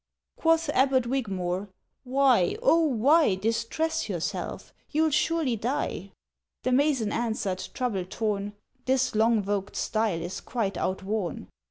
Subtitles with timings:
[0.35, 1.69] Quoth Abbot Wygmore:
[2.05, 4.73] "Why, O why Distress yourself?
[4.89, 6.11] You'll surely die!"
[6.63, 8.53] The mason answered, trouble torn,
[8.85, 11.49] "This long vogued style is quite outworn!